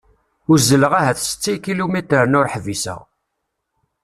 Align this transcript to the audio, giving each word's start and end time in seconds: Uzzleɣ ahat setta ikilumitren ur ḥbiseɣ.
Uzzleɣ 0.51 0.91
ahat 0.99 1.19
setta 1.23 1.51
ikilumitren 1.55 2.37
ur 2.39 2.47
ḥbiseɣ. 2.53 2.99